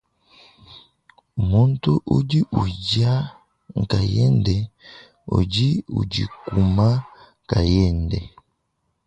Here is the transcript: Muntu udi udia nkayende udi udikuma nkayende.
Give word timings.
Muntu 1.49 1.91
udi 2.15 2.39
udia 2.61 3.13
nkayende 3.81 4.57
udi 5.37 5.69
udikuma 5.99 6.87
nkayende. 7.43 8.19